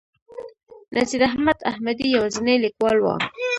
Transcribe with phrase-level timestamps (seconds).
[0.95, 3.05] نصیر احمد احمدي یوازینی لیکوال و.